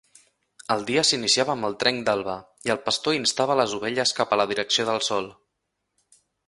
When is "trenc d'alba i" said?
1.83-2.73